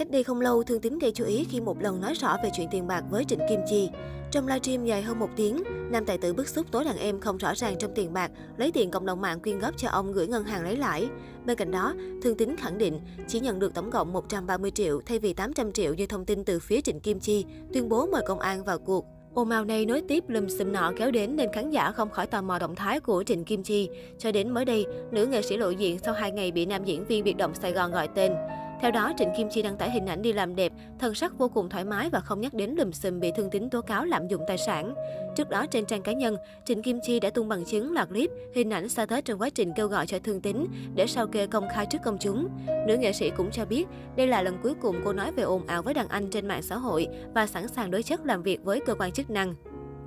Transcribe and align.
Cách 0.00 0.10
đây 0.10 0.22
không 0.22 0.40
lâu, 0.40 0.62
Thương 0.62 0.80
Tín 0.80 0.98
gây 0.98 1.12
chú 1.14 1.24
ý 1.24 1.46
khi 1.50 1.60
một 1.60 1.82
lần 1.82 2.00
nói 2.00 2.14
rõ 2.14 2.36
về 2.42 2.50
chuyện 2.56 2.68
tiền 2.70 2.86
bạc 2.86 3.04
với 3.10 3.24
Trịnh 3.24 3.38
Kim 3.48 3.60
Chi. 3.70 3.90
Trong 4.30 4.46
livestream 4.46 4.84
dài 4.84 5.02
hơn 5.02 5.18
một 5.18 5.28
tiếng, 5.36 5.62
nam 5.90 6.04
tài 6.04 6.18
tử 6.18 6.32
bức 6.32 6.48
xúc 6.48 6.66
tố 6.70 6.84
đàn 6.84 6.98
em 6.98 7.20
không 7.20 7.36
rõ 7.36 7.54
ràng 7.54 7.76
trong 7.78 7.94
tiền 7.94 8.12
bạc, 8.12 8.30
lấy 8.56 8.72
tiền 8.72 8.90
cộng 8.90 9.06
đồng 9.06 9.20
mạng 9.20 9.40
quyên 9.40 9.58
góp 9.58 9.76
cho 9.76 9.88
ông 9.88 10.12
gửi 10.12 10.26
ngân 10.26 10.44
hàng 10.44 10.64
lấy 10.64 10.76
lãi. 10.76 11.08
Bên 11.46 11.56
cạnh 11.56 11.70
đó, 11.70 11.94
Thương 12.22 12.36
Tín 12.36 12.56
khẳng 12.56 12.78
định 12.78 13.00
chỉ 13.28 13.40
nhận 13.40 13.58
được 13.58 13.74
tổng 13.74 13.90
cộng 13.90 14.12
130 14.12 14.70
triệu 14.70 15.00
thay 15.06 15.18
vì 15.18 15.32
800 15.32 15.72
triệu 15.72 15.94
như 15.94 16.06
thông 16.06 16.24
tin 16.24 16.44
từ 16.44 16.58
phía 16.58 16.80
Trịnh 16.80 17.00
Kim 17.00 17.20
Chi, 17.20 17.44
tuyên 17.72 17.88
bố 17.88 18.06
mời 18.06 18.22
công 18.26 18.40
an 18.40 18.64
vào 18.64 18.78
cuộc. 18.78 19.04
Ồn 19.34 19.50
ào 19.50 19.64
này 19.64 19.86
nối 19.86 20.02
tiếp 20.08 20.24
lùm 20.28 20.48
xùm 20.48 20.72
nọ 20.72 20.92
kéo 20.96 21.10
đến 21.10 21.36
nên 21.36 21.52
khán 21.52 21.70
giả 21.70 21.92
không 21.92 22.10
khỏi 22.10 22.26
tò 22.26 22.42
mò 22.42 22.58
động 22.58 22.74
thái 22.74 23.00
của 23.00 23.22
Trịnh 23.22 23.44
Kim 23.44 23.62
Chi. 23.62 23.88
Cho 24.18 24.32
đến 24.32 24.50
mới 24.50 24.64
đây, 24.64 24.86
nữ 25.10 25.26
nghệ 25.26 25.42
sĩ 25.42 25.56
lộ 25.56 25.70
diện 25.70 25.98
sau 25.98 26.14
2 26.14 26.30
ngày 26.30 26.52
bị 26.52 26.66
nam 26.66 26.84
diễn 26.84 27.04
viên 27.04 27.24
biệt 27.24 27.36
động 27.36 27.54
Sài 27.54 27.72
Gòn 27.72 27.92
gọi 27.92 28.08
tên. 28.14 28.32
Theo 28.80 28.90
đó, 28.90 29.12
Trịnh 29.18 29.32
Kim 29.36 29.48
Chi 29.48 29.62
đăng 29.62 29.76
tải 29.76 29.90
hình 29.90 30.06
ảnh 30.06 30.22
đi 30.22 30.32
làm 30.32 30.56
đẹp, 30.56 30.72
thân 30.98 31.14
sắc 31.14 31.38
vô 31.38 31.48
cùng 31.48 31.68
thoải 31.68 31.84
mái 31.84 32.10
và 32.10 32.20
không 32.20 32.40
nhắc 32.40 32.54
đến 32.54 32.74
lùm 32.78 32.90
xùm 32.90 33.20
bị 33.20 33.32
thương 33.36 33.50
tín 33.50 33.70
tố 33.70 33.80
cáo 33.80 34.04
lạm 34.04 34.28
dụng 34.28 34.42
tài 34.48 34.58
sản. 34.58 34.94
Trước 35.36 35.48
đó, 35.48 35.66
trên 35.66 35.86
trang 35.86 36.02
cá 36.02 36.12
nhân, 36.12 36.36
Trịnh 36.64 36.82
Kim 36.82 36.98
Chi 37.02 37.20
đã 37.20 37.30
tung 37.30 37.48
bằng 37.48 37.64
chứng 37.64 37.92
loạt 37.92 38.08
clip, 38.08 38.30
hình 38.54 38.70
ảnh 38.70 38.88
xa 38.88 39.06
tết 39.06 39.24
trong 39.24 39.40
quá 39.40 39.50
trình 39.50 39.72
kêu 39.76 39.88
gọi 39.88 40.06
cho 40.06 40.18
thương 40.18 40.40
tín 40.40 40.66
để 40.94 41.06
sao 41.06 41.26
kê 41.26 41.46
công 41.46 41.68
khai 41.74 41.86
trước 41.90 41.98
công 42.04 42.18
chúng. 42.18 42.48
Nữ 42.86 42.96
nghệ 42.96 43.12
sĩ 43.12 43.30
cũng 43.36 43.50
cho 43.50 43.64
biết, 43.64 43.86
đây 44.16 44.26
là 44.26 44.42
lần 44.42 44.58
cuối 44.62 44.74
cùng 44.82 44.96
cô 45.04 45.12
nói 45.12 45.32
về 45.32 45.42
ồn 45.42 45.66
ào 45.66 45.82
với 45.82 45.94
đàn 45.94 46.08
anh 46.08 46.30
trên 46.30 46.48
mạng 46.48 46.62
xã 46.62 46.76
hội 46.76 47.08
và 47.34 47.46
sẵn 47.46 47.68
sàng 47.68 47.90
đối 47.90 48.02
chất 48.02 48.26
làm 48.26 48.42
việc 48.42 48.64
với 48.64 48.80
cơ 48.86 48.94
quan 48.94 49.12
chức 49.12 49.30
năng. 49.30 49.54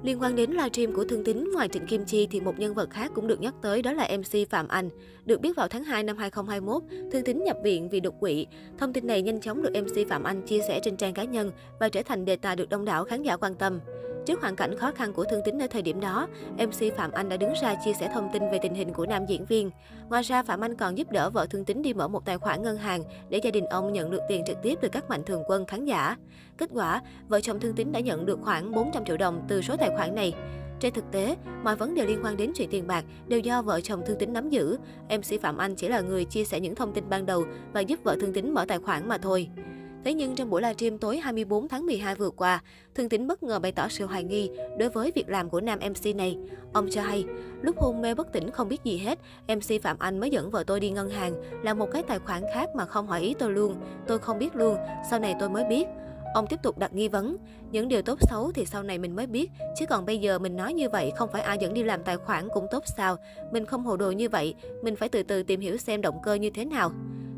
Liên 0.03 0.21
quan 0.21 0.35
đến 0.35 0.51
livestream 0.51 0.93
của 0.93 1.03
Thương 1.03 1.23
Tín, 1.23 1.51
ngoài 1.53 1.67
Trịnh 1.67 1.85
Kim 1.85 2.05
Chi 2.05 2.27
thì 2.31 2.41
một 2.41 2.59
nhân 2.59 2.73
vật 2.73 2.89
khác 2.89 3.11
cũng 3.15 3.27
được 3.27 3.41
nhắc 3.41 3.53
tới 3.61 3.81
đó 3.81 3.93
là 3.93 4.09
MC 4.17 4.49
Phạm 4.49 4.67
Anh. 4.67 4.89
Được 5.25 5.41
biết 5.41 5.55
vào 5.55 5.67
tháng 5.67 5.83
2 5.83 6.03
năm 6.03 6.17
2021, 6.17 6.83
Thương 7.11 7.23
Tín 7.23 7.43
nhập 7.43 7.57
viện 7.63 7.89
vì 7.89 7.99
đột 7.99 8.19
quỵ. 8.19 8.47
Thông 8.77 8.93
tin 8.93 9.07
này 9.07 9.21
nhanh 9.21 9.41
chóng 9.41 9.61
được 9.61 9.81
MC 9.81 10.09
Phạm 10.09 10.23
Anh 10.23 10.41
chia 10.41 10.59
sẻ 10.67 10.79
trên 10.83 10.97
trang 10.97 11.13
cá 11.13 11.23
nhân 11.23 11.51
và 11.79 11.89
trở 11.89 12.03
thành 12.03 12.25
đề 12.25 12.35
tài 12.35 12.55
được 12.55 12.69
đông 12.69 12.85
đảo 12.85 13.05
khán 13.05 13.23
giả 13.23 13.37
quan 13.37 13.55
tâm. 13.55 13.79
Trước 14.25 14.41
hoàn 14.41 14.55
cảnh 14.55 14.77
khó 14.77 14.91
khăn 14.91 15.13
của 15.13 15.23
Thương 15.23 15.41
Tín 15.45 15.61
ở 15.61 15.67
thời 15.67 15.81
điểm 15.81 15.99
đó, 15.99 16.27
MC 16.57 16.95
Phạm 16.97 17.11
Anh 17.11 17.29
đã 17.29 17.37
đứng 17.37 17.53
ra 17.61 17.75
chia 17.85 17.93
sẻ 17.93 18.11
thông 18.13 18.29
tin 18.33 18.43
về 18.51 18.59
tình 18.61 18.75
hình 18.75 18.93
của 18.93 19.05
nam 19.05 19.25
diễn 19.25 19.45
viên. 19.45 19.71
Ngoài 20.09 20.23
ra, 20.23 20.43
Phạm 20.43 20.61
Anh 20.61 20.75
còn 20.75 20.97
giúp 20.97 21.11
đỡ 21.11 21.29
vợ 21.29 21.47
Thương 21.49 21.65
Tín 21.65 21.81
đi 21.81 21.93
mở 21.93 22.07
một 22.07 22.25
tài 22.25 22.37
khoản 22.37 22.63
ngân 22.63 22.77
hàng 22.77 23.03
để 23.29 23.39
gia 23.43 23.51
đình 23.51 23.65
ông 23.65 23.93
nhận 23.93 24.11
được 24.11 24.21
tiền 24.29 24.43
trực 24.47 24.57
tiếp 24.63 24.79
từ 24.81 24.89
các 24.89 25.09
mạnh 25.09 25.23
thường 25.25 25.43
quân 25.47 25.65
khán 25.65 25.85
giả. 25.85 26.17
Kết 26.57 26.69
quả, 26.73 27.01
vợ 27.27 27.41
chồng 27.41 27.59
Thương 27.59 27.75
Tín 27.75 27.91
đã 27.91 27.99
nhận 27.99 28.25
được 28.25 28.39
khoảng 28.41 28.71
400 28.71 29.05
triệu 29.05 29.17
đồng 29.17 29.45
từ 29.47 29.61
số 29.61 29.77
tài 29.77 29.89
khoản 29.97 30.15
này. 30.15 30.33
Trên 30.79 30.93
thực 30.93 31.11
tế, 31.11 31.35
mọi 31.63 31.75
vấn 31.75 31.95
đề 31.95 32.05
liên 32.05 32.19
quan 32.23 32.37
đến 32.37 32.51
chuyện 32.55 32.69
tiền 32.69 32.87
bạc 32.87 33.05
đều 33.27 33.39
do 33.39 33.61
vợ 33.61 33.81
chồng 33.81 34.01
Thương 34.05 34.17
Tín 34.19 34.33
nắm 34.33 34.49
giữ. 34.49 34.77
MC 35.09 35.41
Phạm 35.41 35.57
Anh 35.57 35.75
chỉ 35.75 35.87
là 35.87 36.01
người 36.01 36.25
chia 36.25 36.43
sẻ 36.43 36.59
những 36.59 36.75
thông 36.75 36.93
tin 36.93 37.09
ban 37.09 37.25
đầu 37.25 37.45
và 37.73 37.81
giúp 37.81 37.99
vợ 38.03 38.17
Thương 38.21 38.33
Tín 38.33 38.53
mở 38.53 38.65
tài 38.67 38.79
khoản 38.79 39.07
mà 39.07 39.17
thôi. 39.17 39.49
Thế 40.03 40.13
nhưng 40.13 40.35
trong 40.35 40.49
buổi 40.49 40.61
livestream 40.61 40.97
tối 40.97 41.17
24 41.17 41.67
tháng 41.67 41.85
12 41.85 42.15
vừa 42.15 42.29
qua, 42.29 42.61
Thương 42.95 43.09
Tín 43.09 43.27
bất 43.27 43.43
ngờ 43.43 43.59
bày 43.59 43.71
tỏ 43.71 43.87
sự 43.89 44.05
hoài 44.05 44.23
nghi 44.23 44.49
đối 44.79 44.89
với 44.89 45.11
việc 45.15 45.29
làm 45.29 45.49
của 45.49 45.61
nam 45.61 45.79
MC 45.79 46.15
này. 46.15 46.37
Ông 46.73 46.87
cho 46.91 47.01
hay, 47.01 47.25
lúc 47.61 47.79
hôn 47.79 48.01
mê 48.01 48.15
bất 48.15 48.33
tỉnh 48.33 48.51
không 48.51 48.69
biết 48.69 48.83
gì 48.83 48.97
hết, 48.97 49.19
MC 49.47 49.81
Phạm 49.83 49.99
Anh 49.99 50.19
mới 50.19 50.29
dẫn 50.29 50.49
vợ 50.49 50.63
tôi 50.67 50.79
đi 50.79 50.89
ngân 50.89 51.09
hàng, 51.09 51.33
là 51.63 51.73
một 51.73 51.87
cái 51.91 52.03
tài 52.03 52.19
khoản 52.19 52.43
khác 52.53 52.69
mà 52.75 52.85
không 52.85 53.07
hỏi 53.07 53.21
ý 53.21 53.33
tôi 53.39 53.51
luôn. 53.51 53.75
Tôi 54.07 54.19
không 54.19 54.39
biết 54.39 54.55
luôn, 54.55 54.77
sau 55.09 55.19
này 55.19 55.35
tôi 55.39 55.49
mới 55.49 55.63
biết. 55.63 55.87
Ông 56.33 56.47
tiếp 56.47 56.59
tục 56.63 56.77
đặt 56.77 56.93
nghi 56.93 57.07
vấn, 57.07 57.37
những 57.71 57.87
điều 57.87 58.01
tốt 58.01 58.19
xấu 58.21 58.51
thì 58.51 58.65
sau 58.65 58.83
này 58.83 58.97
mình 58.97 59.15
mới 59.15 59.27
biết, 59.27 59.51
chứ 59.79 59.85
còn 59.85 60.05
bây 60.05 60.17
giờ 60.17 60.39
mình 60.39 60.55
nói 60.55 60.73
như 60.73 60.89
vậy 60.89 61.11
không 61.15 61.29
phải 61.31 61.41
ai 61.41 61.57
dẫn 61.57 61.73
đi 61.73 61.83
làm 61.83 62.03
tài 62.03 62.17
khoản 62.17 62.47
cũng 62.53 62.67
tốt 62.71 62.83
sao, 62.97 63.17
mình 63.51 63.65
không 63.65 63.83
hồ 63.83 63.97
đồ 63.97 64.11
như 64.11 64.29
vậy, 64.29 64.55
mình 64.83 64.95
phải 64.95 65.09
từ 65.09 65.23
từ 65.23 65.43
tìm 65.43 65.59
hiểu 65.59 65.77
xem 65.77 66.01
động 66.01 66.19
cơ 66.23 66.33
như 66.33 66.49
thế 66.49 66.65
nào. 66.65 66.91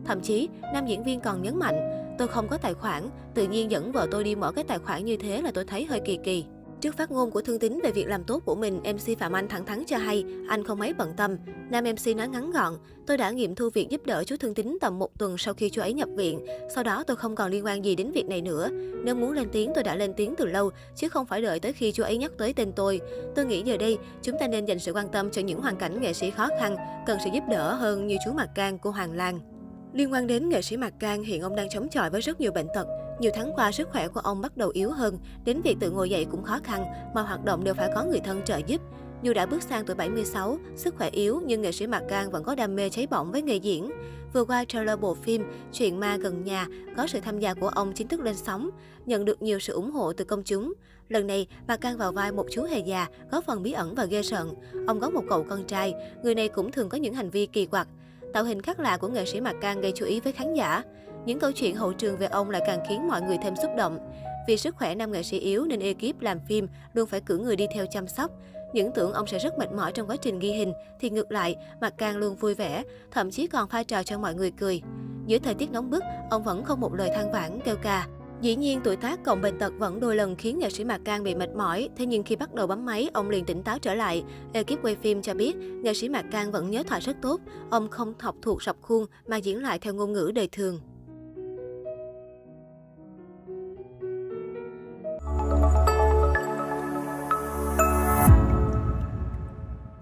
Thậm 0.06 0.22
chí, 0.22 0.50
nam 0.74 0.86
diễn 0.86 1.04
viên 1.04 1.20
còn 1.20 1.42
nhấn 1.42 1.60
mạnh, 1.60 2.05
tôi 2.18 2.28
không 2.28 2.48
có 2.48 2.58
tài 2.58 2.74
khoản, 2.74 3.10
tự 3.34 3.48
nhiên 3.48 3.72
dẫn 3.72 3.92
vợ 3.92 4.08
tôi 4.12 4.24
đi 4.24 4.36
mở 4.36 4.52
cái 4.52 4.64
tài 4.64 4.80
khoản 4.80 5.06
như 5.06 5.18
thế 5.18 5.42
là 5.42 5.52
tôi 5.54 5.66
thấy 5.66 5.86
hơi 5.86 6.00
kỳ 6.06 6.20
kỳ. 6.24 6.46
Trước 6.82 6.98
phát 6.98 7.12
ngôn 7.12 7.32
của 7.32 7.42
Thương 7.42 7.60
Tín 7.60 7.80
về 7.84 7.92
việc 7.92 8.08
làm 8.08 8.24
tốt 8.24 8.42
của 8.46 8.56
mình, 8.56 8.80
MC 8.84 9.20
Phạm 9.20 9.34
Anh 9.34 9.48
thẳng 9.48 9.66
thắn 9.66 9.84
cho 9.88 9.98
hay 9.98 10.25
anh 10.50 10.64
không 10.64 10.80
mấy 10.80 10.94
bận 10.94 11.14
tâm. 11.18 11.38
Nam 11.70 11.84
MC 11.84 12.16
nói 12.18 12.28
ngắn 12.28 12.52
gọn, 12.52 12.74
tôi 13.08 13.18
đã 13.18 13.31
nghiệm 13.31 13.56
thu 13.56 13.70
việc 13.74 13.90
giúp 13.90 14.06
đỡ 14.06 14.24
chú 14.24 14.36
Thương 14.40 14.54
Tín 14.54 14.78
tầm 14.81 15.00
một 15.00 15.20
tuần 15.20 15.38
sau 15.38 15.54
khi 15.54 15.70
chú 15.70 15.81
ấy 15.81 15.94
nhập 15.94 16.09
viện. 16.16 16.46
Sau 16.75 16.84
đó 16.84 17.04
tôi 17.08 17.18
không 17.18 17.36
còn 17.36 17.52
liên 17.52 17.66
quan 17.66 17.86
gì 17.86 17.96
đến 17.96 18.12
việc 18.12 18.25
này 18.25 18.42
nữa. 18.42 18.70
Nếu 19.04 19.16
muốn 19.16 19.31
lên 19.31 19.48
tiếng 19.52 19.72
tôi 19.75 19.84
đã 19.84 19.96
lên 19.96 20.14
tiếng 20.14 20.36
từ 20.38 20.46
lâu, 20.46 20.70
chứ 20.96 21.09
không 21.09 21.25
phải 21.25 21.42
đợi 21.42 21.59
tới 21.59 21.74
khi 21.74 21.92
chú 21.92 22.04
ấy 22.04 22.18
nhắc 22.18 22.31
tới 22.38 22.54
tên 22.54 22.72
tôi. 22.72 23.02
Tôi 23.36 23.46
nghĩ 23.46 23.62
giờ 23.62 23.78
đây, 23.78 23.98
chúng 24.22 24.36
ta 24.40 24.48
nên 24.48 24.66
dành 24.66 24.80
sự 24.80 24.92
quan 24.92 25.09
tâm 25.09 25.31
cho 25.31 25.42
những 25.42 25.62
hoàn 25.62 25.75
cảnh 25.75 26.02
nghệ 26.02 26.14
sĩ 26.14 26.31
khó 26.31 26.50
khăn, 26.59 26.75
cần 27.06 27.18
sự 27.24 27.30
giúp 27.34 27.44
đỡ 27.50 27.74
hơn 27.74 28.08
như 28.08 28.16
chú 28.25 28.31
Mạc 28.31 28.50
Cang, 28.56 28.78
của 28.78 28.92
Hoàng 28.92 29.14
Lan. 29.14 29.55
Liên 29.95 30.11
quan 30.11 30.28
đến 30.28 30.50
nghệ 30.50 30.61
sĩ 30.61 30.78
Mạc 30.78 30.94
Cang, 31.00 31.23
hiện 31.23 31.41
ông 31.41 31.56
đang 31.56 31.69
chống 31.69 31.89
chọi 31.89 32.09
với 32.09 32.22
rất 32.22 32.41
nhiều 32.41 32.51
bệnh 32.51 32.67
tật. 32.73 32.88
Nhiều 33.19 33.31
tháng 33.35 33.51
qua, 33.56 33.72
sức 33.72 33.89
khỏe 33.91 34.07
của 34.07 34.19
ông 34.19 34.41
bắt 34.41 34.57
đầu 34.57 34.69
yếu 34.69 34.91
hơn, 34.91 35.19
đến 35.45 35.61
việc 35.61 35.78
tự 35.79 35.91
ngồi 35.91 36.09
dậy 36.09 36.25
cũng 36.31 36.44
khó 36.44 36.59
khăn, 36.63 36.85
mà 37.13 37.22
hoạt 37.22 37.45
động 37.45 37.63
đều 37.63 37.73
phải 37.73 37.89
có 37.95 38.03
người 38.03 38.19
thân 38.19 38.41
trợ 38.45 38.59
giúp. 38.67 38.81
Dù 39.22 39.33
đã 39.33 39.45
bước 39.45 39.63
sang 39.63 39.85
tuổi 39.85 39.95
76, 39.95 40.57
sức 40.75 40.95
khỏe 40.97 41.09
yếu 41.09 41.41
nhưng 41.45 41.61
nghệ 41.61 41.72
sĩ 41.72 41.88
Mạc 41.88 42.03
Cang 42.09 42.31
vẫn 42.31 42.44
có 42.44 42.56
đam 42.56 42.75
mê 42.75 42.89
cháy 42.89 43.07
bỏng 43.07 43.31
với 43.31 43.41
nghề 43.41 43.56
diễn. 43.56 43.91
Vừa 44.33 44.45
qua 44.45 44.66
trailer 44.66 45.00
bộ 45.00 45.13
phim 45.13 45.44
Chuyện 45.73 46.00
ma 46.00 46.17
gần 46.17 46.44
nhà 46.44 46.67
có 46.97 47.07
sự 47.07 47.19
tham 47.19 47.39
gia 47.39 47.53
của 47.53 47.67
ông 47.67 47.94
chính 47.94 48.07
thức 48.07 48.19
lên 48.19 48.35
sóng, 48.35 48.69
nhận 49.06 49.25
được 49.25 49.41
nhiều 49.41 49.59
sự 49.59 49.73
ủng 49.73 49.91
hộ 49.91 50.13
từ 50.13 50.25
công 50.25 50.44
chúng. 50.44 50.73
Lần 51.09 51.27
này, 51.27 51.47
Mạc 51.67 51.77
Cang 51.77 51.97
vào 51.97 52.12
vai 52.12 52.31
một 52.31 52.45
chú 52.51 52.63
hề 52.63 52.79
già, 52.79 53.07
có 53.31 53.41
phần 53.41 53.63
bí 53.63 53.72
ẩn 53.72 53.95
và 53.95 54.06
ghê 54.06 54.23
sợn. 54.23 54.47
Ông 54.88 55.00
có 55.00 55.09
một 55.09 55.23
cậu 55.29 55.45
con 55.50 55.63
trai, 55.63 55.94
người 56.23 56.35
này 56.35 56.47
cũng 56.47 56.72
thường 56.72 56.89
có 56.89 56.97
những 56.97 57.13
hành 57.13 57.29
vi 57.29 57.45
kỳ 57.45 57.66
quặc. 57.66 57.88
Tạo 58.35 58.44
hình 58.44 58.62
khác 58.62 58.79
lạ 58.79 58.97
của 58.97 59.07
nghệ 59.07 59.25
sĩ 59.25 59.41
Mạc 59.41 59.56
Cang 59.62 59.81
gây 59.81 59.91
chú 59.96 60.06
ý 60.06 60.19
với 60.19 60.34
khán 60.34 60.53
giả. 60.53 60.84
Những 61.25 61.40
câu 61.40 61.51
chuyện 61.51 61.75
hậu 61.75 61.94
trường 61.94 62.18
về 62.18 62.28
ông 62.28 62.50
lại 62.50 62.62
càng 62.68 62.79
khiến 62.90 63.07
mọi 63.07 63.22
người 63.22 63.38
thêm 63.44 63.56
xúc 63.62 63.72
động. 63.78 64.00
Vì 64.47 64.57
sức 64.57 64.75
khỏe 64.75 64.96
nam 64.96 65.12
nghệ 65.12 65.23
sĩ 65.23 65.40
yếu 65.40 65.66
nên 65.66 65.79
ekip 65.79 66.22
làm 66.22 66.40
phim 66.40 66.68
luôn 66.94 67.07
phải 67.07 67.22
cử 67.22 67.38
người 67.38 67.56
đi 67.56 67.68
theo 67.74 67.85
chăm 67.91 68.07
sóc. 68.07 68.31
Những 68.74 68.91
tưởng 68.91 69.13
ông 69.13 69.28
sẽ 69.28 69.40
rất 69.40 69.57
mệt 69.59 69.72
mỏi 69.72 69.91
trong 69.91 70.09
quá 70.09 70.16
trình 70.22 70.40
ghi 70.40 70.51
hình, 70.51 70.74
thì 71.00 71.09
ngược 71.09 71.31
lại, 71.31 71.56
Mạc 71.81 71.97
Cang 71.97 72.18
luôn 72.18 72.35
vui 72.35 72.56
vẻ, 72.56 72.84
thậm 73.12 73.31
chí 73.31 73.47
còn 73.47 73.69
pha 73.69 73.84
trò 73.84 74.03
cho 74.03 74.18
mọi 74.18 74.35
người 74.35 74.51
cười. 74.51 74.81
Giữa 75.25 75.40
thời 75.40 75.53
tiết 75.53 75.72
nóng 75.72 75.90
bức, 75.90 76.03
ông 76.29 76.44
vẫn 76.44 76.63
không 76.63 76.79
một 76.79 76.94
lời 76.94 77.09
than 77.16 77.31
vãn, 77.31 77.59
kêu 77.66 77.75
ca. 77.81 78.07
Dĩ 78.41 78.56
nhiên, 78.56 78.81
tuổi 78.84 78.96
tác 78.96 79.23
cộng 79.23 79.41
bệnh 79.41 79.59
tật 79.59 79.73
vẫn 79.78 80.00
đôi 80.00 80.16
lần 80.16 80.35
khiến 80.35 80.59
nghệ 80.59 80.69
sĩ 80.69 80.84
Mạc 80.84 81.01
Cang 81.06 81.23
bị 81.23 81.35
mệt 81.35 81.50
mỏi, 81.56 81.90
thế 81.97 82.06
nhưng 82.06 82.23
khi 82.23 82.35
bắt 82.35 82.53
đầu 82.53 82.68
bấm 82.68 82.85
máy, 82.85 83.09
ông 83.13 83.29
liền 83.29 83.46
tỉnh 83.46 83.63
táo 83.63 83.79
trở 83.79 83.94
lại. 83.94 84.23
Ekip 84.53 84.81
quay 84.81 84.96
phim 84.96 85.22
cho 85.22 85.34
biết, 85.34 85.56
nghệ 85.56 85.94
sĩ 85.94 86.09
Mạc 86.09 86.25
Cang 86.31 86.51
vẫn 86.51 86.72
nhớ 86.72 86.84
thoại 86.88 87.01
rất 87.01 87.18
tốt, 87.22 87.41
ông 87.69 87.90
không 87.90 88.13
học 88.19 88.35
thuộc 88.41 88.63
sập 88.63 88.75
khuôn 88.81 89.06
mà 89.28 89.38
diễn 89.38 89.63
lại 89.63 89.79
theo 89.79 89.94
ngôn 89.94 90.13
ngữ 90.13 90.31
đời 90.35 90.50
thường. 90.51 90.79